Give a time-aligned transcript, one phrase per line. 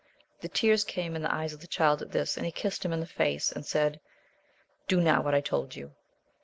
[0.39, 2.91] The tears came in the eyes of the Child at this, and he kissed him
[2.91, 3.99] in the face, and said,
[4.87, 5.91] do now what I told you.